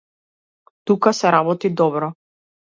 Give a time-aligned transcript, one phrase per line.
[0.85, 2.11] Тука се работи добро.